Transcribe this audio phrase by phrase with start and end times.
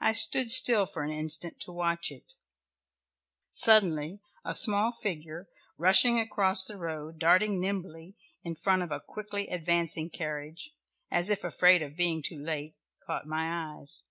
[0.00, 2.34] I stood still for an instant to watch it;
[3.50, 9.48] suddenly a small figure, rushing across the road, darting nimbly in front of a quickly
[9.48, 10.72] advancing carriage,
[11.10, 14.04] as if afraid of being too late, caught my eyes.